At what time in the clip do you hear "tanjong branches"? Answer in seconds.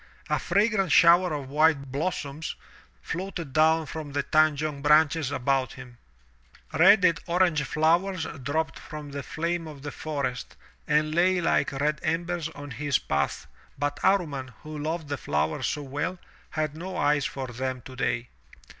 4.23-5.29